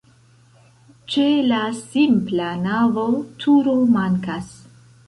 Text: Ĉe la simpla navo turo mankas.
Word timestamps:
Ĉe 1.15 1.25
la 1.51 1.59
simpla 1.81 2.49
navo 2.65 3.05
turo 3.45 3.79
mankas. 3.97 4.55